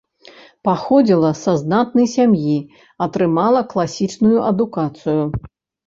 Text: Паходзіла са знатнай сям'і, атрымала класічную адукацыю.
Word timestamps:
Паходзіла 0.67 1.31
са 1.41 1.53
знатнай 1.61 2.09
сям'і, 2.15 2.57
атрымала 3.09 3.61
класічную 3.75 4.37
адукацыю. 4.51 5.23